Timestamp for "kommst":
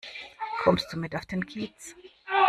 0.63-0.91